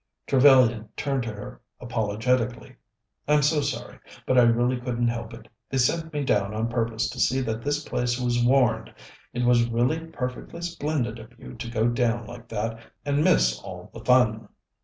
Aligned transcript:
Trevellyan 0.25 0.89
turned 0.97 1.21
to 1.25 1.31
her 1.33 1.61
apologetically. 1.79 2.75
"I'm 3.27 3.43
so 3.43 3.61
sorry. 3.61 3.99
But 4.25 4.39
I 4.39 4.41
really 4.41 4.77
couldn't 4.79 5.09
help 5.09 5.31
it. 5.31 5.47
They 5.69 5.77
sent 5.77 6.11
me 6.11 6.23
down 6.23 6.55
on 6.55 6.69
purpose 6.69 7.07
to 7.11 7.19
see 7.19 7.39
that 7.41 7.61
this 7.61 7.83
place 7.83 8.19
was 8.19 8.43
warned. 8.43 8.91
It 9.31 9.45
was 9.45 9.69
really 9.69 9.99
perfectly 10.07 10.61
splendid 10.61 11.19
of 11.19 11.37
you 11.39 11.53
to 11.53 11.69
go 11.69 11.87
down 11.87 12.25
like 12.25 12.47
that 12.47 12.79
and 13.05 13.23
miss 13.23 13.59
all 13.61 13.91
the 13.93 14.03
fun." 14.03 14.49